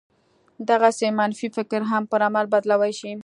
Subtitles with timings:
[0.69, 3.11] دغسې منفي فکر هم پر عمل بدلولای شي